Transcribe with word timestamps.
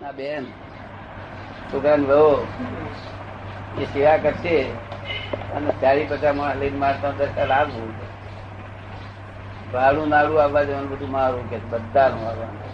ના 0.00 0.12
બેન. 0.12 0.46
છોકરાને 1.72 2.06
વહુ. 2.06 2.46
એ 3.82 3.84
સેવા 3.84 4.16
કરશે 4.16 4.56
અને 5.56 5.70
ચારી 5.80 6.04
પચાસ 6.04 6.36
માણસ 6.36 6.56
લઈને 6.56 6.78
મારતા 6.78 7.10
દર્શન 7.10 7.46
લાગવું 7.48 7.92
ભાડું 9.72 10.08
નાડું 10.08 10.42
આવવા 10.42 10.62
જવાનું 10.62 10.90
બધું 10.90 11.10
મારું 11.10 11.50
કે 11.50 11.56
બધાનું 11.70 12.26
આવવાનું. 12.28 12.72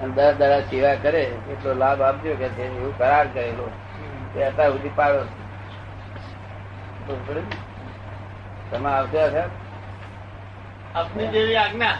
અને 0.00 0.12
દર 0.12 0.32
દરા 0.32 0.60
સેવા 0.60 0.94
કરે 0.94 1.22
એટલો 1.52 1.74
લાભ 1.74 2.00
આપજો 2.02 2.36
કે 2.36 2.48
છે 2.48 2.64
એવું 2.66 2.98
કરાર 2.98 3.26
કરેલો. 3.26 3.66
એ 4.36 4.42
અત્યાર 4.42 4.70
સુધી 4.70 4.94
પાડો? 4.96 5.20
તમે 8.70 8.88
આવશે 8.88 9.20
સાહેબ? 9.30 9.50
આપની 10.94 11.26
જેવી 11.26 11.56
આજ્ઞા. 11.56 11.96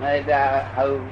ના 0.00 0.10
એટલે 0.10 0.34
આવું 0.34 1.10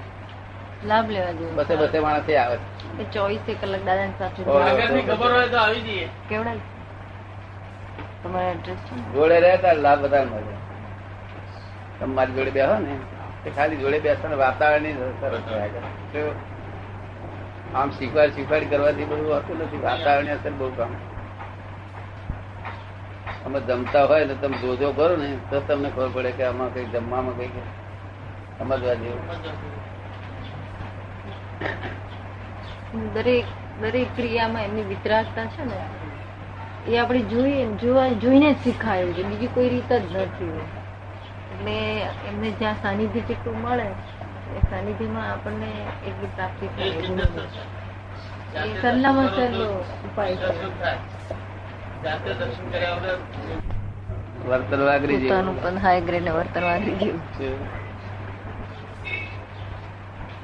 લાભ 0.88 1.10
લેવા 1.10 1.32
જેવું 1.32 1.56
બસે 1.56 1.74
બસે 1.76 1.98
માણસ 2.00 2.28
આવે. 2.34 2.56
ચોવીસ 2.58 3.08
ચોવીસે 3.14 3.54
કલાક 3.54 3.82
દાદા 3.84 4.10
સાથે 4.18 4.40
ખબર 4.42 5.32
હોય 5.32 5.48
તો 5.48 5.58
આવી 5.58 5.80
જઈએ. 5.80 6.06
કેવડાય? 6.28 6.60
તમારા 8.22 8.50
એડ્રેસ 8.50 8.80
છે 8.86 8.94
જોડે 9.14 9.40
રહેતા 9.40 9.72
લાભ 9.72 10.00
બધા 10.00 10.24
મળે. 10.24 10.54
તમે 11.98 12.14
મારી 12.14 12.32
જોડે 12.32 12.50
બેહો 12.50 12.76
ને 12.78 12.94
તે 13.44 13.50
ખાલી 13.50 13.76
જોડે 13.76 13.98
બેસો 14.00 14.28
ને 14.28 14.36
વાતાવરણની 14.36 14.94
આમ 17.74 17.90
શીખવાડ 17.90 18.30
શીખવાડ 18.30 18.64
કરવાથી 18.70 19.04
બધું 19.04 19.34
હોતું 19.34 19.56
નથી. 19.62 19.82
વાતાવરણ 19.82 20.32
અસર 20.36 20.52
બહુ 20.52 20.70
કામ. 20.70 20.92
અમે 23.46 23.60
જમતા 23.60 24.04
હોય 24.06 24.24
ને 24.24 24.34
તમે 24.34 24.56
જોજો 24.58 24.92
કરો 24.92 25.16
ને 25.16 25.28
તો 25.50 25.60
તમને 25.60 25.88
ખબર 25.90 26.08
પડે 26.14 26.30
કે 26.32 26.44
આમાં 26.44 26.74
કઈ 26.74 26.86
જમવામાં 26.94 27.36
કઈ 27.36 27.50
સમજવા 28.58 28.94
જેવું. 28.94 29.22
દરેક 33.14 33.46
દરેક 33.80 34.08
ક્રિયામાં 34.14 34.64
એમની 34.64 34.86
વિતરાગતા 34.86 35.46
છે 35.48 35.62
ને 35.64 35.78
એ 36.86 36.98
આપણે 36.98 37.22
જોઈએ 37.30 37.62
જોવા 37.78 38.08
જોઈને 38.18 38.48
જ 38.50 38.58
શીખાયું 38.60 39.14
છે. 39.14 39.22
બીજી 39.24 39.50
કોઈ 39.50 39.68
રીત 39.70 39.90
જ 40.04 40.14
નથી 40.18 40.62
એટલે 41.52 41.76
એમને 42.28 42.48
જ્યાં 42.54 42.82
સાનિધ્ય 42.82 43.22
જેટલું 43.24 43.58
મળે 43.60 43.86
એ 44.52 44.62
સાનિધ્યમાં 44.70 45.28
આપણને 45.30 45.70
એટલી 46.04 46.32
પ્રાપ્તિ 46.34 46.66
થાય. 46.70 46.92
ગુરુની. 47.02 47.48
એ 48.60 48.68
સલ્લામાં 48.76 49.30
સલ્લો 49.30 49.68
ઉપાય 50.06 50.36
છે. 50.38 50.54
વર્તન 54.44 54.82
વાગરી 54.82 55.18
પોતાનું 55.18 55.54
જેવું. 55.54 55.62
પણ 55.62 55.78
હાય 55.80 56.00
ગ્રેડ 56.02 56.28
વર્તન 56.30 56.64
વાગરી 56.64 56.98
ગયું 57.00 57.20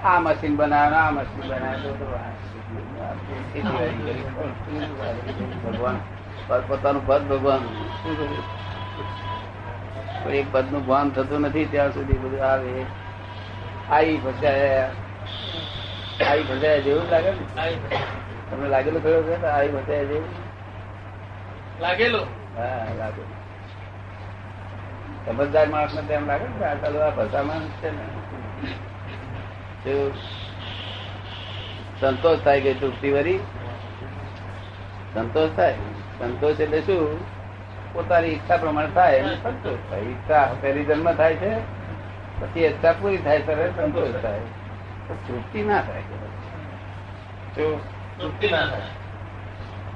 આ 0.06 0.18
મશીન 0.20 0.54
બનાવે 0.56 0.96
આ 0.96 1.10
મશીન 1.12 1.44
બનાવે 1.44 1.78
તો 1.84 1.90
તો 2.00 2.06
આ 2.16 3.12
ખેતીવાડી 3.52 4.04
કરી. 4.04 5.48
ભગવાન 5.64 5.98
પોતાનું 6.68 7.02
પદ 7.06 7.22
ભગવાન? 7.30 7.62
પણ 10.22 10.34
એ 10.34 10.42
પદનું 10.52 10.82
ભાન 10.86 11.08
થતું 11.12 11.42
નથી 11.42 11.66
ત્યાં 11.66 11.92
સુધી 11.92 12.18
બધું 12.18 12.42
આવે 12.42 12.70
આવી 13.90 14.18
ફસાયા 14.18 14.88
આવી 16.24 16.46
ફસાયા 16.50 16.84
જેવું 16.84 17.06
લાગે 17.10 17.30
ને. 17.30 17.42
તમને 18.48 18.68
લાગેલું 18.68 19.02
કયો 19.02 19.22
છે 19.22 19.34
આવી 19.34 19.52
આઈ 19.52 19.72
ફસાયા 19.76 20.10
જેવું 20.10 20.32
લાગેલું 21.80 22.28
હા 22.56 22.86
લાગેલું 23.00 23.32
સમજદાર 25.26 25.68
માણસ 25.68 25.94
ને 25.94 26.02
તેમ 26.08 26.22
લાગે 26.28 26.46
ને 26.46 26.54
કે 26.58 26.64
આ 26.66 26.76
ચાલુ 26.82 26.98
આ 27.02 27.14
ભસામાં 27.18 27.64
છે 27.80 27.88
ને? 27.92 28.04
સંતોષ 32.00 32.38
થાય 32.44 32.60
કે 32.60 32.74
તૃપ્તિ 32.74 33.10
વરી 33.10 33.38
સંતોષ 35.14 35.50
થાય. 35.56 35.74
સંતોષ 36.18 36.60
એટલે 36.60 36.80
શું? 36.80 37.20
પોતાની 37.92 38.28
ઈચ્છા 38.28 38.56
પ્રમાણે 38.56 38.88
થાય 38.94 39.18
અને 39.18 39.34
સંતોષ 39.34 39.78
થાય. 39.90 40.00
ઈચ્છા 40.00 40.46
પહેલી 40.60 40.84
જન્મ 40.84 41.12
થાય 41.12 41.34
છે 41.34 41.52
પછી 42.40 42.60
ઈચ્છા 42.60 42.92
પૂરી 42.92 43.16
થાય 43.16 43.40
ત્યારે 43.40 43.70
સંતોષ 43.70 44.22
થાય. 44.22 44.40
તૃપ્તિ 45.08 45.62
ના 45.62 45.82
થાય. 45.82 46.02
તૃપ્તિ 47.56 48.48
ના 48.50 48.66
થાય. 48.66 48.90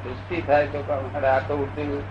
તૃપ્તિ 0.05 0.43
થાય 0.43 0.67
તો 0.67 0.79
આ 1.27 1.41
તો 1.49 1.57
ઉઠતી 1.57 2.03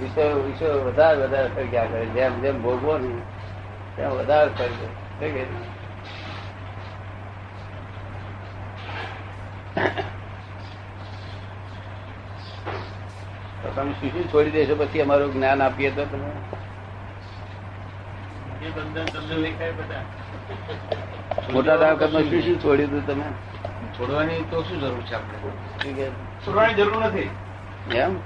વિષયો 0.00 0.42
વિષયો 0.42 0.84
વધારે 0.84 1.22
વધારે 1.22 1.66
ગયા 1.66 1.84
કરે. 1.84 2.06
જેમ 2.06 2.40
જેમ 2.40 2.62
ભોગવો 2.62 2.98
ને 2.98 3.14
તેમ 3.96 4.10
વધારે 4.10 4.50
થઈ 4.50 5.30
કે 5.30 5.46
નહીં? 13.88 14.00
શું 14.00 14.12
શું 14.12 14.32
છોડી 14.32 14.50
દેશો 14.50 14.74
પછી 14.74 15.00
અમારું 15.00 15.32
જ્ઞાન 15.32 15.62
આપીએ 15.62 15.90
તો 15.90 16.04
તમે. 16.04 16.30
મોટા 21.52 21.76
બંધનમાં 21.76 22.22
શું 22.22 22.42
શું 22.42 22.64
છોડ્યું 22.64 22.90
હતું 22.90 23.06
તમે. 23.06 23.24
છોડવાની 23.98 24.44
તો 24.50 24.62
શું 24.62 24.80
જરૂર 24.80 25.00
છે 25.00 25.14
આપણે? 25.14 26.10
છોડવાની 26.46 26.74
જરૂર 26.74 27.04
નથી. 27.04 27.30
એમ? 27.94 28.16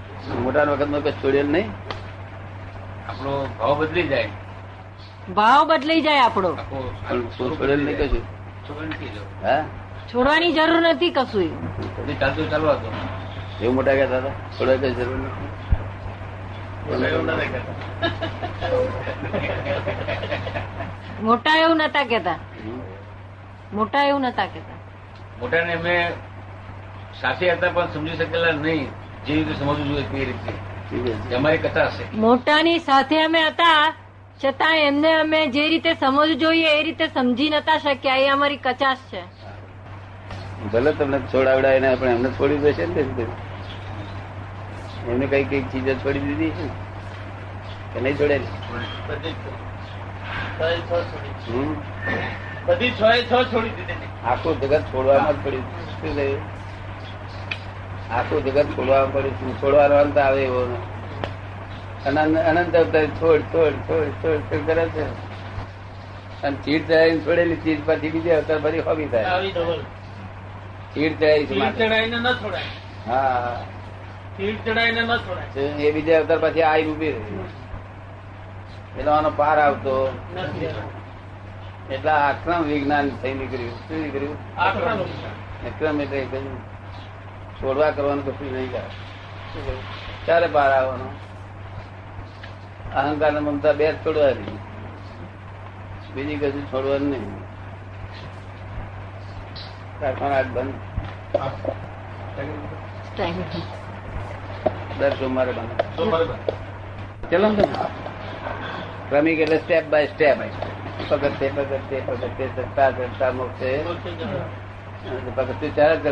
મોટા 0.43 0.63
વખતમાં 0.63 1.01
કઈ 1.01 1.13
છોડેલ 1.13 1.47
નહીં? 1.47 1.71
આપણો 3.09 3.47
ભાવ 3.59 3.81
બદલી 3.81 4.09
જાય. 4.09 4.29
ભાવ 5.35 5.69
બદલાઈ 5.69 6.01
જાય 6.01 6.19
આપણો. 6.19 6.57
છોડેલ 7.39 7.85
નહીં 7.85 7.99
કશું? 7.99 8.23
છોડવાની 10.13 10.53
જરૂર. 10.53 10.83
નથી 10.83 11.11
કશું 11.11 12.21
ચાલતું 12.21 12.51
ચાલવા 12.51 12.75
દો. 12.75 12.89
એવું 13.63 13.75
મોટા 13.77 13.95
કહેતા 13.95 14.21
હતા? 14.21 14.35
થોડા 14.57 14.79
કઈ 14.79 14.95
જરૂર 14.97 15.19
નથી. 15.19 15.51
ના. 17.23 17.39
મોટા 21.21 21.57
એવું 21.59 21.79
નતા 21.81 22.05
કેતા 22.07 22.39
મોટા 23.73 24.05
એવું 24.05 24.25
નતા 24.29 24.49
કેતા 24.49 24.79
મોટાને 25.41 25.77
મેં 25.79 26.13
સાથે 27.21 27.47
હતા 27.51 27.71
પણ 27.71 27.93
સમજી 27.95 28.17
શકેલા 28.17 28.53
નહીં. 28.59 28.89
જે 29.27 29.33
રીતે 29.35 29.55
સમજવું 29.55 29.89
જોઈએ 29.89 30.05
તે 30.11 30.25
રીતે. 30.25 30.53
અમારી 31.37 31.61
કથા 31.61 31.89
હશે 31.89 32.05
મોટાની 32.23 32.81
સાથે 32.81 33.17
અમે 33.25 33.41
હતા. 33.45 33.85
છતાં 34.41 34.79
એમને 34.81 35.11
અમે 35.17 35.41
જે 35.49 35.69
રીતે 35.69 35.95
સમજવું 35.97 36.39
જોઈએ 36.41 36.71
એ 36.79 36.83
રીતે 36.83 37.07
સમજી 37.11 37.51
નતા 37.53 37.79
શક્યા. 37.81 38.19
એ 38.19 38.29
અમારી 38.31 38.61
કચાશ 38.61 39.05
છે. 39.11 39.23
ભલે 40.73 40.93
તમને 40.95 41.19
છોડાવડાય 41.33 41.81
ને 41.81 41.91
પણ 41.97 42.11
એમને 42.11 42.31
છોડી 42.33 42.61
દેશે 42.61 42.87
ને. 42.89 43.03
એમને 45.09 45.27
કઈ 45.27 45.45
કઈ 45.45 45.63
ચીજો 45.63 45.95
છોડી 45.95 46.19
દીધી? 46.19 46.71
કે 47.95 48.01
નહીં 48.01 48.19
છોડે 48.19 48.41
બધી 52.67 52.91
છ 52.91 53.03
એ 53.03 53.23
છ 53.23 53.33
છોડી. 53.53 53.69
દીધી 53.69 54.09
આખું 54.25 54.61
જગત 54.61 54.81
છોડવામાં 54.81 55.33
જ 55.33 55.47
પડ્યું. 55.47 55.65
શું 56.01 56.17
થયું? 56.17 56.41
આખું 58.13 58.45
જગત 58.45 58.65
છોડવામાં 58.65 59.13
પડ્યું 59.13 59.63
છોડવાનો 59.63 59.95
અંત 59.97 60.19
આવે 60.19 60.45
એવો 60.45 60.63
અનંત 62.07 62.77
અવતાર 62.77 63.07
છોડ 63.07 63.41
છોડ 63.41 63.73
છોડ 63.73 64.09
છોડ 64.23 64.41
છોડ 64.41 64.67
કરે 64.67 64.89
છે. 64.89 65.05
અને 66.43 66.57
ચીડ 66.65 66.87
ચડાવી 66.87 67.21
છોડેલી 67.21 67.57
ચીજ 67.57 67.79
પછી 67.87 68.11
બીજી 68.11 68.31
અવતાર 68.31 68.59
પછી 68.59 68.79
હોબી 68.79 69.07
થાય. 69.07 69.25
ચીડ 70.95 71.19
ચડાવી 71.19 71.47
તીર 71.47 72.19
ન 72.21 72.33
છોડાય. 72.33 72.63
હા. 73.07 73.57
એ 74.39 75.93
બીજા 75.93 76.19
અવતાર 76.19 76.39
પછી 76.39 76.63
આઈ 76.63 76.85
ઊભી 76.85 77.07
એટલે 78.99 79.11
આનો 79.11 79.31
પાર 79.31 79.59
આવતો. 79.59 80.19
એટલે 81.91 82.11
આક્રમ 82.11 82.63
વિજ્ઞાન 82.63 83.11
થઈ 83.11 83.35
નીકળ્યું. 83.35 83.71
શું 83.71 84.03
નીકળ્યું? 84.03 84.61
આક્રમ. 84.61 86.01
એટલે 86.01 86.41
છોડવા 87.63 87.91
કરવાનું 87.91 88.27
કશું 88.27 88.53
નહીં 88.53 88.73
કરે. 88.73 88.83
ક્યારે 90.25 90.47
પાર 90.47 90.73
આવવાનો. 90.73 91.05
અહંકાર 92.95 93.33
ને 93.33 93.41
મમતા 93.41 93.73
બે 93.73 93.93
જ 93.93 93.97
છોડવાની. 93.97 94.59
બીજી 96.15 96.37
કશું 96.37 96.67
છોડવાનું 96.67 97.09
નહીં. 97.09 97.41
કારખાના 100.01 100.43
બંધ. 100.43 100.75
ટાઈમ 103.17 103.43
દર 105.03 105.15
સોમવારે 105.17 105.53
ચલો 107.31 107.49
ને 107.51 107.65
ક્રમિક 109.09 109.39
એટલે 109.41 109.59
સ્ટેપ 109.59 109.85
બાય 109.89 110.09
સ્ટેપ 110.09 110.39
પગથે 111.11 111.47
પગથે 111.51 111.99
પગથે 112.09 112.45
ચડતા 112.49 112.91
ચડતા 112.93 113.33
મોક્ષે. 113.33 113.71
અને 115.07 115.31
પગથિયું 115.37 115.75
ચાર 115.75 115.93
જ 115.97 116.07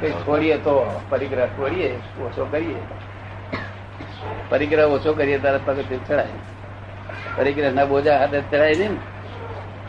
કઈ 0.00 0.12
છોડીએ 0.20 0.56
તો 0.58 0.74
પરિગ્રહ 1.10 1.48
છોડીએ 1.56 1.90
ઓછો 2.20 2.44
કરીએ. 2.46 2.80
પરિગ્રહ 4.50 4.86
ઓછો 4.88 5.10
કરીએ 5.14 5.38
ત્યારે 5.38 5.60
પગથિયું 5.60 6.04
ચડાય. 6.04 6.36
પરિગ્રહ 7.36 7.72
ના 7.72 7.86
બોજા 7.86 8.18
હાથે 8.18 8.38
ચડાય 8.42 8.74
નહીં 8.74 8.94
ને. 8.94 9.00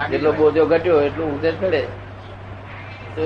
જેટલો 0.09 0.31
બોજો 0.33 0.65
ઘટ્યો 0.65 1.01
એટલું 1.01 1.31
ઊંચે 1.31 1.51
ચડે. 1.53 1.81
તો 3.15 3.25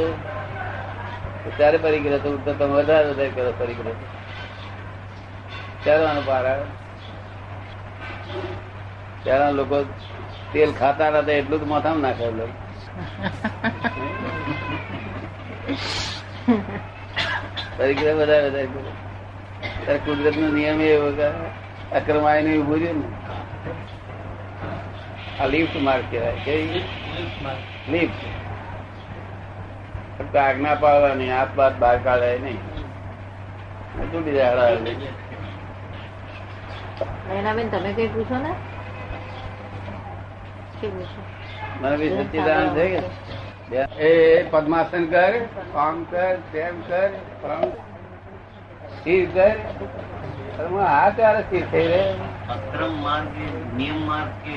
ત્યારે 1.57 1.77
પરિગ્રહ 1.77 2.19
તો 2.23 2.29
તમે 2.45 2.65
વધારે 2.73 3.07
વધારે 3.09 3.29
કરો 3.31 3.51
પરિગ્રહ. 3.59 3.95
ત્યારે 5.87 6.05
આનો 6.05 6.21
પહેલા 9.23 9.49
લોકો 9.51 9.77
તેલ 10.53 10.71
ખાતા 10.79 11.19
હતા 11.19 11.31
એટલું 11.31 11.59
જ 11.59 11.63
માથામાં 11.63 12.01
નાખેલું 12.01 12.51
તરીકે 17.77 18.13
વધારે 18.13 18.49
વધારે 18.49 19.97
કુદરત 19.97 20.37
નો 20.37 20.47
નિયમ 20.47 20.81
એ 20.81 20.97
અક્રમાય 21.91 22.41
ને 22.41 22.57
ઉભું 22.57 22.75
રહ્યું 22.75 22.99
ને. 22.99 23.07
આ 25.43 25.47
લિફ્ટ 25.47 25.81
માર્ક 25.81 26.03
કહેવાય. 26.11 26.35
કે 26.45 26.55
લિફ્ટ 27.89 28.25
ફક્ત 30.19 30.35
આજ્ઞા 30.35 30.75
પાડવાની 30.75 31.31
હાથ 31.31 31.53
બાદ 31.55 31.79
બહાર 31.79 31.97
કાઢાય 31.97 32.39
નહીં. 32.39 32.59
જાય 34.33 34.51
હળાહળ. 34.51 34.75
નયનાબેન 36.99 37.69
તમે 37.69 37.89
કઈ 37.93 38.07
પૂછો 38.07 38.37
ને? 38.37 38.51
મને 41.81 41.95
એ 43.99 44.11
પદ્માસન 44.51 45.03
કર 45.05 45.33
આમ 45.75 46.03
કર 46.11 46.35
તેમ 46.53 46.75
કર 46.87 47.09
સ્થિર 48.97 49.25
કર. 49.33 49.55
આ 50.79 51.09
ત્યારે 51.09 51.41
સ્થિર 51.41 51.65
થઈ 51.71 51.87
રહે? 51.87 52.03
અક્રમ 52.49 52.93
માર્ગ 53.03 53.35
નિયમ 53.77 53.99
માર્ગ 54.05 54.31
કે 54.45 54.55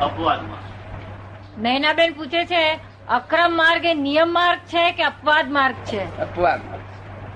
અપવાદ 0.00 0.42
માર્ગ 0.50 0.64
નયનાબેન 1.58 2.10
પૂછે 2.12 2.42
છે 2.46 2.62
અક્રમ 3.08 3.52
માર્ગ 3.56 3.84
એ 3.84 3.94
નિયમ 3.94 4.30
માર્ગ 4.32 4.60
છે 4.74 4.84
કે 4.92 5.02
અપવાદ 5.02 5.46
માર્ગ 5.50 5.76
છે? 5.84 6.02
અપવાદ 6.20 6.60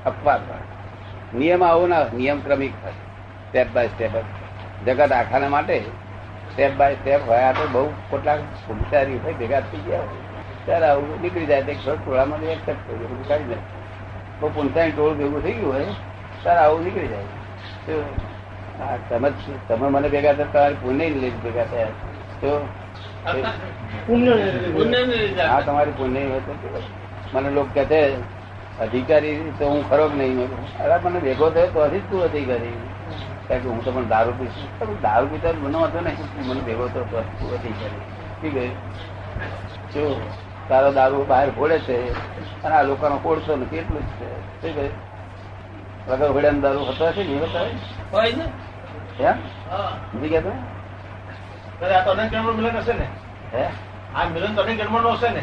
અપવાદ 0.04 0.40
નિયમ 1.32 1.62
આવો 1.62 1.86
ના 1.86 2.04
નિયમ 2.12 2.38
ક્રમિક 2.42 2.74
હોય 2.82 2.94
સ્ટેપ 3.48 3.68
બાય 3.74 3.88
સ્ટેપ 3.88 4.14
જગત 4.86 5.12
આખાને 5.12 5.48
માટે 5.48 5.76
સ્ટેપ 6.52 6.72
બાય 6.76 6.96
સ્ટેપ 6.96 7.20
હોય. 7.26 7.42
આ 7.42 7.52
તો 7.52 7.64
બહુ 7.74 7.82
કોટલા 8.10 8.36
પુરુષારી 8.66 9.18
હોય 9.24 9.34
ભેગા 9.34 9.62
થઈ 9.70 9.82
ગયા 9.86 10.04
હોય. 10.04 10.22
ત્યારે 10.64 10.86
આવું 10.86 11.20
નીકળી 11.22 11.46
જાય 11.46 11.64
તો 11.64 11.70
એક 11.72 11.80
છોડ 11.84 12.00
ટોળામાં 12.00 12.42
એક્સેપ્ટ 12.54 12.82
થઈ 12.86 12.98
ગયું 13.00 13.22
કાઢી 13.28 13.50
જાય 13.50 13.64
બહુ 14.40 14.46
પુનસાઈ 14.56 14.92
ટોળ 14.92 15.14
ભેગું 15.14 15.42
થઈ 15.42 15.54
ગયું 15.54 15.74
હોય 15.74 15.92
ત્યારે 16.42 16.60
આવું 16.64 16.80
નીકળી 16.84 17.10
જાય. 17.12 17.28
તો 17.86 17.94
તમે 19.08 19.28
તમે 19.68 19.86
મને 19.88 20.08
ભેગા 20.08 20.34
થયા 20.34 20.50
તમારી 20.50 20.80
પુણ્ય 20.82 21.06
લઈ 21.16 21.32
ભેગા 21.44 21.66
થયા. 21.66 21.94
તો 22.40 22.50
હા 25.46 25.60
તમારી 25.62 25.96
પુણ્ય 25.98 26.20
હોય 26.28 26.42
તો 26.46 26.52
મને 27.32 27.50
લોકો 27.50 27.70
કહે 27.74 27.84
છે 27.86 28.00
અધિકારી 28.78 29.52
તો 29.58 29.68
હું 29.68 29.90
ખરો 29.90 30.08
કે 30.08 30.14
નહીં? 30.14 30.78
અરે 30.78 30.98
મને 31.04 31.18
ભેગો 31.20 31.50
થયો 31.50 31.66
તો 31.66 31.84
હજી 31.84 31.98
તું 31.98 32.22
અધિકારી. 32.22 32.72
કારણ 33.48 33.60
કે 33.60 33.68
હું 33.68 33.84
તો 33.84 33.92
પણ 33.92 34.08
દારૂ 34.08 34.32
પીશ 34.32 34.50
તો 34.78 34.86
હું 34.86 35.00
દારૂ 35.00 35.26
પીતા 35.26 35.48
મને 35.52 35.78
હતો 35.78 36.00
ને. 36.00 36.16
મને 36.46 36.60
ભેગો 36.60 36.88
થયો 36.88 37.04
તો 37.04 37.20
તું 37.20 37.58
અધિકારી. 37.58 38.00
ઠીક 38.42 38.54
છે. 38.54 38.68
જો 39.94 40.30
તારો 40.68 40.92
દારૂ 40.92 41.24
બહાર 41.24 41.50
ફોડે 41.50 41.78
છે 41.78 42.10
અને 42.62 42.74
આ 42.74 42.82
લોકોનો 42.82 43.18
ફોડશો 43.22 43.56
ને 43.56 43.64
કેટલું 43.64 44.00
જ 44.00 44.10
છે. 44.10 44.62
ઠીક 44.62 44.74
છે. 44.74 45.10
વગર 46.10 46.32
ફોડ્યાનો 46.32 46.60
દારૂ 46.60 46.80
હતો 46.80 47.12
છે 47.12 47.28
ને 47.28 47.32
એ 47.32 47.40
બતાવે 47.40 47.70
હોય 48.12 48.32
ને? 48.32 48.44
એમ 49.22 49.34
હા. 49.70 49.96
સમજી 50.12 50.28
ગયા 50.28 50.40
તમે 50.40 51.94
આ 51.94 52.04
તો 52.04 52.10
અનેક 52.10 52.30
જન્મ 52.30 52.56
મિલન 52.56 52.76
હશે 52.76 52.92
ને? 52.92 53.06
હે? 53.54 53.68
આ 54.14 54.24
મિલન 54.24 54.54
તો 54.54 54.62
અનેક 54.62 54.80
જન્મનું 54.80 55.12
હશે 55.12 55.30
ને? 55.30 55.40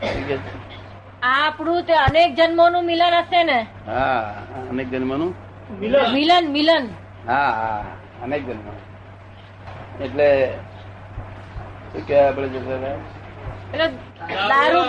ઠીક 0.00 0.26
છે. 0.26 0.36
આ 0.36 0.59
આપણું 1.22 1.84
તે 1.86 1.94
અનેક 1.96 2.34
જન્મોનું 2.36 2.84
મિલન 2.84 3.14
હશે 3.14 3.44
ને? 3.44 3.58
હા 3.86 4.34
અનેક 4.70 4.88
જન્મનું? 4.90 5.34
મિલન. 5.80 6.12
મિલન 6.12 6.50
મિલન. 6.50 6.84
હા 7.26 7.50
હા 7.52 7.84
અનેક 8.24 8.42
જન્મ. 8.46 8.76
એટલે 10.00 10.28
શું 11.92 12.02
કે 12.06 12.14
આપડે 12.18 12.48
જતો 12.48 12.74
એટલે 13.72 13.86
દારૂ 14.48 14.84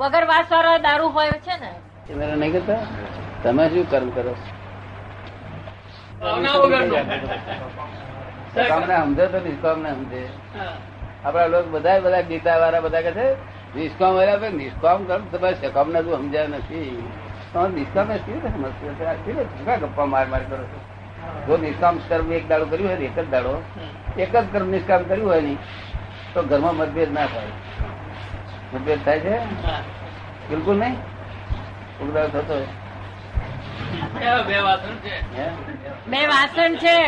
વગર 0.00 0.24
વાસ 0.26 0.50
વાળો 0.50 0.78
દારૂ 0.82 1.10
હોય 1.10 1.32
છે 1.40 1.54
ને? 1.60 1.72
એ 2.10 2.36
નહીં 2.36 2.52
કરતા? 2.52 2.82
તમે 3.42 3.64
શું 3.70 3.86
કર્મ 3.86 4.10
કરો? 4.10 4.34
સમજે 8.52 9.26
તો 9.28 9.38
નિષ્કામ 9.40 9.78
ને 9.82 9.90
સમજે 9.90 10.22
આપડા 11.24 11.48
લોકો 11.48 11.68
બધા 11.68 12.00
બધા 12.00 12.22
ગીતા 12.22 12.58
વાળા 12.58 12.80
બધા 12.80 13.02
કહે 13.02 13.12
છે 13.12 13.26
નિષ્કામ 13.76 14.14
ભાઈ 14.14 14.52
નિષ્કામ 14.52 15.04
કર્મ 15.04 15.24
તમારે 15.24 15.54
સકામ 15.54 15.90
ના 15.92 16.00
સમજાય 16.00 16.46
નથી. 16.46 17.08
તમે 17.52 17.68
નિષ્કામ 17.68 18.08
ને 18.08 18.18
સમજશો? 18.18 19.76
ગપ્પા 19.76 20.04
માર 20.04 20.26
માર 20.26 20.42
કરો 20.44 20.64
છો? 20.64 20.78
જો 21.46 21.56
નિષ્કામ 21.56 21.98
કર્મ 22.08 22.32
એક 22.32 22.48
દાડો 22.48 22.64
કર્યું 22.64 22.88
હોય 22.88 22.98
એક 22.98 23.18
જ 23.18 23.30
દાડો 23.30 23.62
એક 24.18 24.36
જ 24.36 24.44
કર્મ 24.52 24.68
નિષ્કામ 24.68 25.02
કર્યું 25.02 25.28
હોય 25.30 25.40
નહીં 25.40 25.58
તો 26.34 26.42
ઘરમાં 26.42 26.74
મતભેદ 26.76 27.12
ના 27.12 27.26
થાય. 27.26 27.50
મતભેદ 28.74 29.04
થાય 29.04 29.20
છે? 29.20 29.36
બિલકુલ 30.48 30.76
નહીં? 30.76 30.96
ઉગદાર 32.02 32.28
થતો 32.28 32.54
હોય. 32.54 32.66
બે 34.44 34.58
વાસણ 34.58 34.96
છે? 35.04 35.16
બે 36.10 36.26
વાસણ 36.26 36.74
છે. 36.74 36.98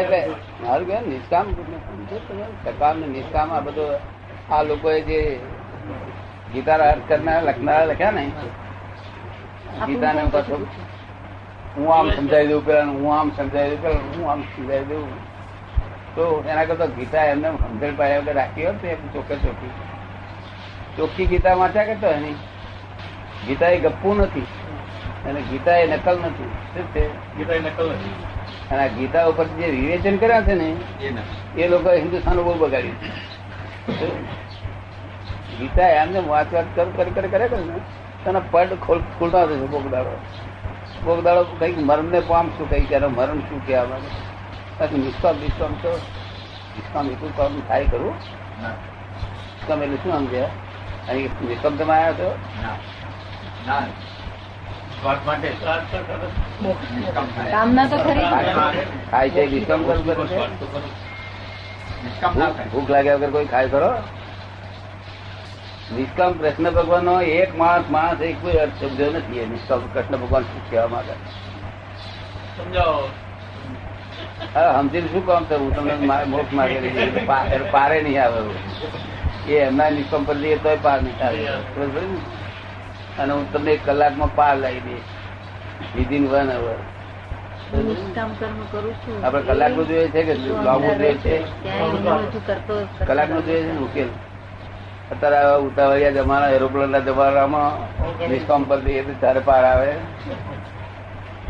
એટલે 0.00 0.20
મારું 0.62 0.86
કે 0.86 1.00
નિષ્કામ 1.00 1.46
સકામ 2.64 2.98
ને 2.98 3.06
નિષ્કામ 3.06 3.52
આ 3.52 3.60
બધું 3.60 4.21
આ 4.50 4.62
લોકોએ 4.62 5.00
જે 5.00 5.40
ગીતા 6.52 6.74
અર્થ 6.74 7.08
કરનાર 7.08 7.42
લખનારા 7.42 7.84
લખ્યા 7.84 8.10
ને 8.10 8.30
ગીતાને 9.86 10.22
પાછું 10.32 10.66
હું 11.76 11.94
આમ 11.94 12.10
સમજાવી 12.10 12.48
દઉં 12.48 12.66
પેલા 12.66 12.84
હું 12.84 13.18
આમ 13.18 13.30
સમજાવી 13.36 13.70
દઉં 13.70 13.82
પેલા 13.82 13.98
હું 14.16 14.30
આમ 14.30 14.42
સમજાવી 14.42 14.84
દઉં. 14.84 15.08
તો 16.16 16.44
એના 16.48 16.64
કરતા 16.64 16.86
ગીતા 16.86 17.24
એમને 17.24 17.48
સમજણ 17.48 17.94
પાડ્યા 17.96 18.18
વગર 18.18 18.34
રાખી 18.34 18.64
હોત 18.64 18.84
એમ 18.84 19.08
ચોખ્ખે 19.12 19.36
ચોખ્ખી. 19.36 19.70
ચોખ્ખી 20.96 21.26
ગીતા 21.26 21.54
વાંચ્યા 21.54 21.84
કરતો 21.84 22.06
એની? 22.06 22.34
ગીતા 23.46 23.68
એ 23.68 23.78
ગપ્પુ 23.78 24.14
નથી. 24.14 24.46
અને 25.28 25.40
ગીતા 25.40 25.76
એ 25.76 25.86
નકલ 25.86 26.18
નથી. 26.18 26.50
શું 26.74 26.94
છે? 26.94 27.08
ગીતા 27.36 27.54
એ 27.54 27.58
નકલ 27.58 27.90
નથી. 27.90 28.14
અને 28.70 28.88
ગીતા 28.88 29.26
ઉપર 29.26 29.44
જે 29.44 29.70
વિવેચન 29.70 30.16
કર્યા 30.16 30.42
છે 30.42 30.54
ને 30.54 30.76
એ 31.56 31.68
લોકો 31.68 31.90
હિન્દુસ્તાન 31.90 32.36
બહુ 32.36 32.54
બગાડ્યું. 32.54 33.31
ગીતા 35.52 35.90
એમને 35.96 36.20
વાત 36.24 36.48
વાત 36.52 36.68
કર 36.74 36.86
કર 36.96 37.08
કર 37.10 37.26
કરે 37.28 37.46
ને 37.62 37.76
તને 38.24 38.40
પડ 38.50 38.72
ખોલ 38.80 39.00
ખોલતા 39.14 39.44
થશે 39.48 39.66
બોગદાડો 39.68 40.14
બોગદાડો 41.04 41.42
કંઈક 41.52 41.78
મરણ 41.80 42.10
ને 42.10 42.20
પામશું 42.22 42.68
કંઈક 42.68 42.92
એનો 42.92 43.08
મરણ 43.10 43.40
શું 43.46 43.60
કે 43.62 43.74
બાકી 44.78 44.98
નિષ્કામ 44.98 45.36
નિષ્કામ 45.38 45.72
તો 45.82 45.92
નિષ્કામ 46.74 47.06
એટલું 47.12 47.32
કામ 47.34 47.52
થાય 47.68 47.86
કરું 47.88 48.14
નિષ્કામ 49.50 49.78
એટલે 49.82 49.98
શું 49.98 50.12
સમજ્યા 50.18 50.50
અહીં 51.08 51.30
નિષ્કામ 51.42 51.74
તમે 51.76 51.94
આવ્યા 51.94 52.16
છો? 52.18 52.28
કામના 57.50 57.86
તો 57.86 57.96
ખરી. 57.98 58.26
થાય 59.10 59.28
છે 59.30 59.42
નિષ્કામ 59.48 59.80
કરવું 59.84 60.04
કરે 60.06 60.22
છે 60.22 60.34
સ્વાર્થ 60.34 60.58
તો 60.60 60.66
ખરો. 60.68 60.88
નિષ્કામ 62.22 62.38
ના 62.38 62.50
થાય. 62.50 62.66
ભૂખ 62.66 62.90
લાગ્યા 62.90 63.14
વગર 63.14 63.30
કોઈ 63.30 63.46
ખાય 63.46 63.68
ખરો? 63.68 63.90
નિષ્કામ 65.96 66.32
કૃષ્ણ 66.32 66.70
ભગવાન 66.70 67.04
નો 67.04 67.20
એક 67.20 67.58
માણસ 67.58 67.84
માણસ 67.90 68.20
એક 68.20 68.36
કોઈ 68.42 68.52
અર્થ 68.52 68.78
સમજ્યો 68.80 69.10
નથી 69.10 69.46
નિષ્કામ 69.46 69.80
કૃષ્ણ 69.94 70.16
ભગવાન 70.16 70.42
શું 70.42 70.70
કહેવા 70.70 70.86
માંગે? 70.86 71.16
સમજાવો. 72.56 73.08
હા 74.54 74.72
સમજીને 74.72 75.08
શું 75.08 75.26
કામ 75.26 75.44
થયું 75.44 75.62
હું 75.62 75.76
તમને 75.76 76.24
મોક્ષ 76.24 76.52
માગેલી. 76.52 77.26
પારે 77.70 78.02
નહીં 78.02 78.22
આવે 78.24 79.52
એ 79.52 79.58
એમના 79.58 79.90
નિષ્કામ 79.90 80.24
પર 80.24 80.36
જઈએ 80.36 80.56
તોય 80.56 80.78
પાર 80.82 81.02
નહીં 81.02 81.26
આવે? 81.26 81.44
અને 83.18 83.32
હું 83.32 83.52
તમને 83.52 83.70
એક 83.72 83.80
કલાકમાં 83.84 84.34
પાર 84.34 84.56
લાવી 84.56 84.80
દઈશ. 84.80 85.10
Within 85.96 86.24
one 86.28 86.48
hour. 86.50 86.78
આપડે 87.72 89.42
કલાકનું 89.48 89.86
જોઈએ 89.88 90.08
છે 90.08 90.22
કે 90.24 90.34
લાંબુ 90.64 90.90
જોઈએ 90.94 91.14
છે? 91.16 91.34
કલાકનું 93.06 93.44
જોઈએ 93.46 93.62
છે 93.62 93.78
ઉકેલ? 93.78 94.10
અત્યારે 95.12 95.56
ઉતાવળિયા 95.66 96.16
જમાના 96.18 96.50
એરોપ્લેન 96.50 96.90
ના 96.90 97.00
જમાનામાં 97.00 97.72
ડિસ્કાઉન્ટ 98.20 98.68
પર 98.68 98.78
એ 98.90 99.02
તો 99.02 99.40
પાર 99.42 99.64
આવે 99.64 99.90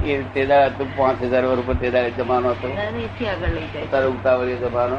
એ 0.04 0.14
તે 0.34 0.46
દાડે 0.46 0.84
પાંચ 0.96 1.20
હજાર 1.24 1.44
વર્ષ 1.44 1.62
ઉપર 1.62 1.76
તે 1.76 1.90
દાડે 1.90 2.10
જમાનો 2.18 2.48
હતો. 2.50 2.68
અત્યારે 3.82 4.08
ઉતાવળિયા 4.08 4.62
જમાનો. 4.64 4.98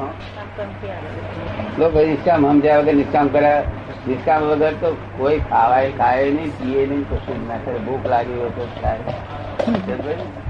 લોકો 1.77 1.99
નિષ્કામ 2.01 2.41
સમજ્યા 2.51 2.79
વગર 2.79 2.95
નિષ્કામ 2.95 3.27
કર્યા. 3.29 3.63
નિષ્કામ 4.07 4.41
વગર 4.43 4.73
તો 4.81 4.89
કોઈ 5.17 5.39
ખાવાય 5.49 5.91
ખાય 5.97 6.31
નહીં 6.31 6.51
પીએ 6.57 6.87
નહીં 6.87 7.03
કશું 7.09 7.39
ના 7.47 7.59
કરે 7.65 7.79
ભૂખ 7.79 8.05
લાગી 8.05 8.39
હોય 8.39 8.51
તો 8.51 8.63
ખાય. 8.81 10.42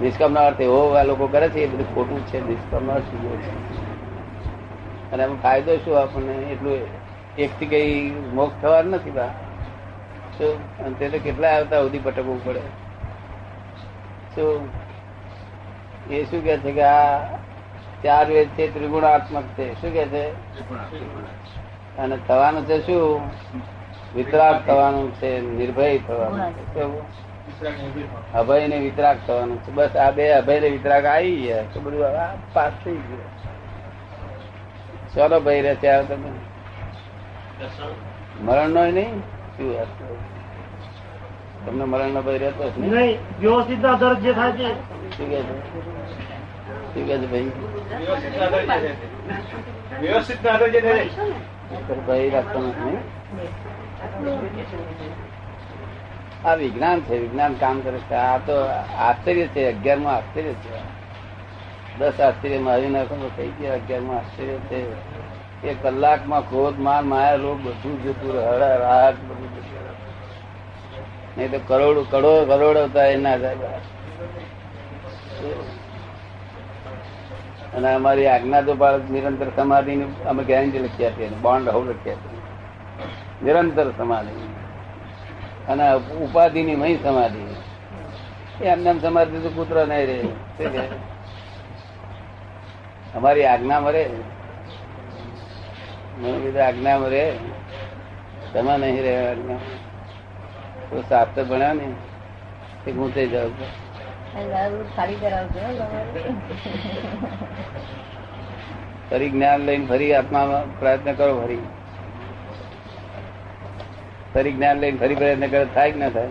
સમજાય 0.00 0.28
ને? 0.28 0.40
અર્થ 0.40 0.60
એવો 0.60 0.94
આ 0.94 1.02
લોકો 1.02 1.26
કરે 1.26 1.48
છે, 1.48 1.60
એ 1.60 1.66
બધું 1.66 1.94
ખોટું 1.94 2.26
છે 2.26 2.48
નિષ્કામ 2.48 2.84
નો 2.84 2.92
અર્થ 2.92 3.04
છે 3.04 3.50
અને 5.12 5.22
એમાં 5.22 5.42
ફાયદો 5.42 5.76
શું 5.76 6.00
આપણને? 6.00 6.32
એટલું 6.32 6.78
એકથી 7.38 7.66
કઈ 7.66 8.10
મોક્ષ 8.10 8.62
થવાનું 8.62 8.92
નથી 8.92 9.10
બા. 9.10 9.26
શું 10.38 10.98
તે 10.98 11.08
કેટલા 11.08 11.48
આવતા 11.48 11.80
સુધી 11.80 11.98
ભટકવું 11.98 12.44
પડે. 12.44 12.60
શું 14.34 14.68
એ 16.10 16.24
શું 16.24 16.44
કે 16.44 16.56
છે 16.56 16.72
કે 16.72 16.82
આ 16.82 17.18
ચાર 18.02 18.26
વેદ 18.26 18.48
છે, 18.48 18.74
ત્રિગુણાત્મક 18.74 19.42
છે. 19.42 19.80
શું 19.80 19.92
કે 19.92 20.04
છે? 20.04 20.24
અને 21.98 22.16
થવાનું 22.16 22.66
છે 22.66 22.78
શું? 22.86 23.20
વિતરાગ 24.14 24.66
થવાનું 24.66 25.14
છે, 25.14 25.40
નિર્ભય 25.40 25.98
થવાનું 25.98 26.52
છે? 26.52 27.29
અભય 28.34 28.66
ને 28.68 28.78
વિતરાગ 28.78 29.18
થવાનું 29.26 29.58
છે. 29.64 29.70
બસ 29.72 29.96
આ 29.96 30.10
બે 30.10 30.32
અભય 30.32 30.60
ને 30.60 30.68
વિતરાગ 30.68 31.04
આવી 31.04 31.36
ગયા 31.36 31.62
તો 31.74 31.80
બધું 31.80 32.06
આ 32.06 32.34
પાસ 32.52 32.72
થઈ 32.84 32.92
ગયું. 32.92 33.24
ચાલો 35.14 35.40
ભાઈ 35.40 35.62
રહે 35.62 35.74
છે 35.74 36.02
તમે. 36.02 36.30
મરણ 38.40 38.70
નો 38.70 38.82
નહીં? 38.90 39.20
શું 39.56 39.74
વાત 39.76 39.90
તમને 41.66 41.84
મરણ 41.84 42.10
નો 42.10 42.22
ભય 42.22 42.38
રહેતો 42.38 42.64
નહીં? 42.76 42.92
નહીં 42.94 43.18
વ્યવસ્થિત 43.40 43.78
દર્દ 43.78 44.18
જે 44.18 44.32
થાય 44.32 44.52
છે. 44.52 44.70
શું 45.16 45.26
કે 45.30 45.40
છે? 45.42 45.54
શું 46.94 47.06
કે 47.06 47.16
છે 47.18 47.26
ભાઈ? 47.26 47.50
વ્યવસ્થિત 50.00 50.40
જે 50.72 50.80
ભય 52.06 52.30
રાખતો 52.30 52.58
નથી 52.58 52.98
આ 56.44 56.54
વિજ્ઞાન 56.54 57.00
છે, 57.00 57.18
વિજ્ઞાન 57.18 57.54
કામ 57.54 57.80
કરે 57.80 57.98
છે. 57.98 58.14
આ 58.14 58.38
તો 58.38 58.56
આશ્ચર્ય 58.98 59.46
છે, 59.46 59.72
અગિયારમાં 59.72 60.14
આશ્ચર્ય 60.14 60.52
છે. 60.52 60.78
દસ 61.98 62.20
આશ્ચર્ય 62.20 62.58
મારી 62.58 62.88
નાખો 62.88 63.30
થઈ 63.36 63.48
ગયા, 63.48 63.74
અગિયારમાં 63.74 64.16
આશ્ચર્ય 64.16 64.58
છે. 64.70 64.80
એ 65.68 65.74
કલાકમાં 65.82 66.48
ક્રોધ 66.50 66.78
માર 66.78 67.02
માયા, 67.02 67.36
લોભ 67.36 67.60
બધું 67.60 68.02
જતું 68.02 68.30
હળા 68.30 68.76
રાહત 68.76 69.14
બધું 69.28 69.50
નહીં 71.30 71.50
તો 71.50 71.58
કરોડ 71.66 71.98
કરોડ 72.10 72.48
કરોડ 72.48 72.76
હતા 72.76 73.04
એના 73.04 73.36
જાય 73.36 73.54
અને 77.76 77.94
અમારી 77.94 78.26
આજ્ઞા 78.26 78.60
તો 78.60 78.74
ભારત 78.74 79.10
નિરંતર 79.10 79.48
સમાધિ 79.56 79.94
અમે 80.28 80.44
ગેરંટી 80.44 80.78
લખી 80.78 81.06
આપીએ 81.06 81.28
બોન્ડ 81.28 81.68
હોવ 81.68 81.84
લખી 81.90 82.10
આપીએ 82.10 82.40
નિરંતર 83.42 83.90
સમાધિ. 83.98 84.59
અને 85.70 85.94
ઉપાધિની 85.94 86.76
મહી 86.76 86.96
સમાધિ. 86.96 87.44
એમને 88.64 88.90
એમ 88.90 88.98
સમાધિ 88.98 89.38
તો 89.38 89.48
કૂતરો 89.48 89.86
નહીં 89.86 90.06
રે 90.06 90.22
અમારી 93.14 93.44
આજ્ઞા 93.44 93.80
મરે. 93.80 94.10
મને 96.18 96.38
કીધું, 96.38 96.66
આજ્ઞા 96.66 96.98
મરે. 96.98 97.38
તમે 98.52 98.78
નહીં 98.78 99.02
રહે 99.02 99.30
આજ્ઞા. 99.30 99.58
તો 100.90 101.02
શાસ્ત્ર 101.08 101.44
ભણ્યા 101.44 101.72
ને 101.72 101.92
એ 102.86 102.92
હું 102.92 103.14
હો 103.14 103.50
તમારે. 105.78 106.18
ફરી 109.10 109.30
જ્ઞાન 109.30 109.60
લઈને 109.60 109.86
ફરી 109.86 110.14
આત્મામાં 110.14 110.80
પ્રયત્ન 110.80 111.12
કરો, 111.12 111.40
ફરી. 111.40 111.58
ફરી 114.34 114.52
જ્ઞાન 114.52 114.78
લઈને 114.78 114.98
ફરી 114.98 115.14
પ્રયત્ન 115.14 115.46
કરે, 115.46 115.66
થાય 115.74 115.92
કે 115.92 115.98
ના 115.98 116.08
થાય? 116.08 116.28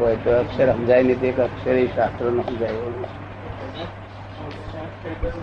હોય 0.00 0.16
તો 0.16 0.38
અક્ષર 0.38 0.72
સમજાય 0.72 1.02
નહીં 1.02 1.20
એક 1.20 1.40
અક્ષર 1.40 1.70
એ 1.70 1.86
શાસ્ત્રો 1.86 2.30
નો 2.30 2.42
સમજાય. 2.42 2.70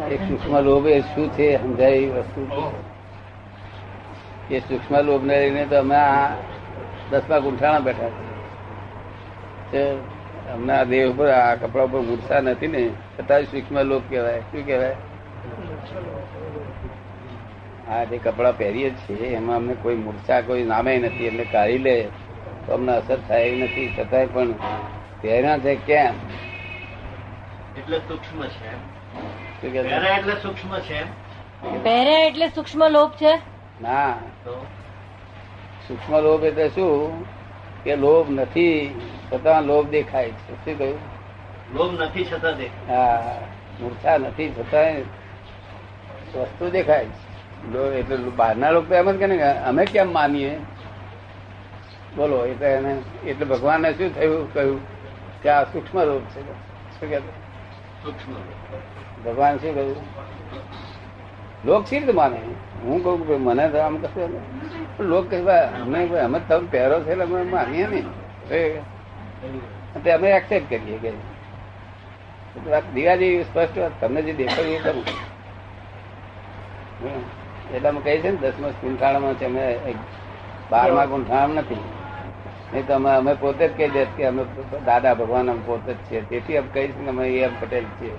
એ 0.08 0.18
સૂક્ષ્મ 0.18 0.60
લોભ 0.60 0.88
એ 0.88 1.00
શું 1.00 1.30
છે? 1.30 1.58
સમજાય 1.58 1.92
એ 1.92 2.10
વસ્તુ 2.10 2.46
છે. 2.46 2.94
એ 4.56 4.60
સૂક્ષ્મ 4.60 5.02
લોભ 5.02 5.24
ને 5.24 5.40
લઈને 5.40 5.66
તો 5.66 5.80
અમે 5.80 5.96
આ 5.96 6.36
દસમા 7.12 7.40
ગુંઠાણા 7.40 7.80
બેઠા 7.80 8.10
તે 9.72 9.98
અમને 10.54 10.74
આ 10.74 10.84
દેહ 10.84 11.10
ઉપર, 11.10 11.28
આ 11.28 11.56
કપડા 11.56 11.84
ઉપર 11.84 12.00
ગુસ્સા 12.00 12.40
નથી 12.40 12.68
ને, 12.68 12.90
છતાં 12.90 13.42
સૂક્ષ્મ 13.42 13.82
લોભ 13.82 14.04
કહેવાય. 14.10 14.40
શું 14.40 14.66
કહેવાય? 14.66 14.96
આ 17.90 18.04
જે 18.04 18.18
કપડા 18.18 18.52
પહેરીએ 18.52 18.90
છીએ 18.90 19.28
એમાં 19.28 19.56
અમને 19.56 19.74
કોઈ 19.74 19.96
મૂર્છા 19.96 20.42
કોઈ 20.42 20.63
નામે 20.63 20.98
નથી 20.98 21.25
એટલે 21.25 21.44
કાઢી 21.44 21.78
લે 21.78 22.08
તો 22.66 22.74
અમને 22.74 22.92
અસર 22.92 23.18
થાય 23.28 23.44
એવી 23.44 23.62
નથી. 23.62 23.96
છતાંય 24.00 24.25
પણ 24.25 24.52
પહેર્યા 25.22 25.58
છે 25.58 25.75
કેમ? 25.75 26.13
એટલે 27.78 27.98
સૂક્ષ્મ 27.98 28.44
છે 28.44 28.68
એમ. 28.68 28.78
શું 29.62 29.72
કે 29.72 29.84
છે? 29.84 29.84
પહેરા 29.84 30.18
એટલે 30.18 30.34
સૂક્ષ્મ 30.34 30.80
છે 30.80 31.02
એમ. 31.02 31.88
એટલે 32.28 32.48
સૂક્ષ્મ 32.48 32.88
લોભ 32.88 33.12
છે? 33.12 33.36
ના. 33.82 34.16
સૂક્ષ્મ 35.88 36.20
લોભ 36.20 36.44
એટલે 36.44 36.70
શું? 36.70 37.25
કે 37.84 37.96
લોભ 37.96 38.30
નથી 38.30 39.00
છતાં 39.34 39.63
લોભ 39.63 39.90
દેખાય 39.90 40.30
છે. 40.30 40.66
શું 40.66 40.78
કહ્યું? 40.78 41.00
લોભ 41.74 42.02
નથી 42.02 42.25
છતાં 42.25 42.58
દે 42.58 42.66
હા. 42.66 43.38
મૂર્છા 43.82 44.18
નથી 44.18 44.52
છતાંય 44.52 45.02
વસ્તુ 46.36 46.70
દેખાય 46.70 47.06
છે. 47.06 47.23
લો- 47.72 47.91
એટલે 47.91 48.17
બહારના 48.17 48.72
લોકો 48.72 48.93
એમ 48.93 49.12
જ 49.12 49.15
કે 49.15 49.41
અમે 49.41 49.86
કેમ 49.86 50.13
માનીએ? 50.13 50.58
બોલો 52.15 52.46
એટલે 52.46 52.74
એને, 52.74 53.01
એટલે 53.25 53.46
ભગવાને 53.46 53.91
શું 53.91 54.15
થયું? 54.15 54.53
કહ્યું 54.53 54.79
કે 55.43 55.50
આ 55.50 55.63
સૂક્ષ્મ 55.63 56.03
રોગ 56.03 56.22
છે. 56.22 56.41
શું 57.00 57.10
કે 57.10 57.20
ભગવાન 59.29 59.58
શું 59.58 59.75
કહ્યું? 59.75 59.96
લોક 61.65 61.88
સી 61.88 62.00
રીતે 62.00 62.12
માને? 62.12 62.38
હું 62.84 63.03
કહું 63.03 63.27
કે 63.27 63.36
મને 63.36 63.70
તો 63.70 63.77
આમ 63.77 63.98
કશું. 63.98 64.41
લોક 65.00 65.29
કહે 65.29 65.41
ભાઈ 65.41 65.67
અમે 65.82 66.20
અમે 66.20 66.39
તમે 66.48 66.67
પહેરો 66.72 67.00
છે 67.00 67.20
અમે 67.20 67.43
માનીએ 67.43 67.88
નહીં. 67.88 68.05
અમે 70.13 70.29
એક્સેપ્ટ 70.29 70.70
કરીએ 70.70 70.98
કે 70.98 71.10
વાત 72.70 72.84
સ્પષ્ટ 73.46 73.77
વાત, 73.77 73.91
તમને 74.01 74.22
જે 74.22 74.34
દેખાય 74.34 74.65
એ 74.65 74.79
કરું. 74.79 75.03
એટલે 77.74 77.89
અમે 77.89 78.01
કહીએ 78.01 78.22
છીએ 78.22 78.32
ને, 78.32 78.38
દસમા 78.38 78.68
ગુંઠાણામાં 78.68 79.34
છે, 79.34 79.46
અમે 79.46 79.80
બારમા 80.72 81.06
ગુંઠાણામાં 81.06 81.56
નથી. 81.56 81.75
નહીં 82.74 82.88
તો 82.88 82.94
અમે 82.94 83.12
અમે 83.12 83.34
પોતે 83.34 83.68
જ 83.68 83.77
કહી 83.77 83.89
દે 83.89 84.06
કે 84.06 84.25
અમે 84.25 84.46
દાદા 84.86 85.13
ભગવાન 85.13 85.51
અમે 85.51 85.62
પોતે 85.65 85.94
જ 85.94 85.96
છીએ. 85.98 86.22
તેથી 86.22 86.58
અમે 86.58 86.68
કહીશ 86.74 86.92
કે 86.92 87.08
અમે 87.08 87.30
એમ 87.30 87.50
પટેલ 87.60 87.84
છીએ. 87.84 88.15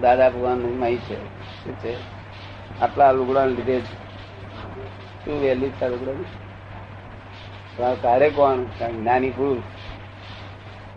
દાદા 0.00 0.30
ભગવાન 0.30 0.84
અહીં 0.84 0.96
છે. 0.96 1.14
શું 1.64 1.78
છે? 1.78 1.96
આટલા 2.80 3.12
લુગડા 3.12 3.44
લીધે 3.44 3.80
શું 5.24 5.40
વેલ્યુ 5.40 5.68
છે 5.68 5.84
આ 5.84 5.88
લુગડાની? 5.88 6.24
તારે 8.02 8.30
કોણ? 8.30 8.56
જ્ઞાની 8.88 9.30
પુરુષ 9.30 9.62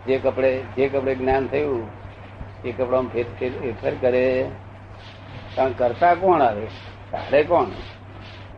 જે 0.06 0.18
કપડે 0.18 0.62
જે 0.76 0.88
કપડે 0.88 1.14
જ્ઞાન 1.14 1.46
થયું, 1.46 1.88
એ 2.64 2.72
કપડામાં 2.72 3.12
ફેર 3.12 3.26
ફેર- 3.72 3.90
કરે. 3.90 4.50
કારણ 5.58 5.72
કરતા 5.72 6.14
કોણ 6.14 6.42
આવે? 6.42 6.66
તારે 7.10 7.44
કોણ? 7.44 7.64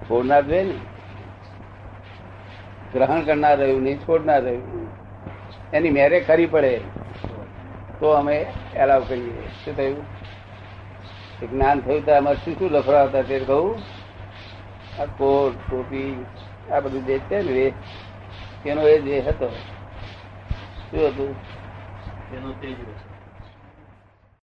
છોડનાર 0.04 0.45
રહે 0.45 0.64
ને? 0.64 0.75
ગ્રહણ 2.92 3.21
કરનાર 3.21 3.59
રહ્યું 3.59 3.83
નહીં, 3.83 3.99
છોડનાર 3.99 4.42
રહ્યું 4.42 4.88
એની 5.73 5.90
મેરે 5.90 6.21
ખરી 6.21 6.47
પડે. 6.47 6.80
તો 8.00 8.11
અમે 8.11 8.47
એલાવ 8.75 9.04
કરીએ. 9.09 9.47
શું 9.64 9.76
થયું? 9.76 10.04
જ્ઞાન 11.50 11.80
થયું 11.80 12.07
તો 12.07 12.16
અમારે 12.16 12.37
શું 12.37 12.59
શું 12.59 12.71
લફડાવતા 12.71 13.23
તે 13.23 13.40
કહું? 13.40 13.78
આ 15.00 15.04
કોટ, 15.04 15.71
ટોપી, 15.71 16.25
આ 16.73 16.80
બધું 16.80 17.07
જે 17.07 17.19
છે 17.19 17.42
ને 17.42 17.52
એ, 17.52 17.73
એનો 18.66 18.83
એ 18.83 19.00
જે 19.00 19.21
હતો. 19.21 19.49
શું 20.90 21.09
હતું? 21.09 21.28
એનો 22.37 22.52
તે 22.52 22.69
રહેશે. 22.69 23.10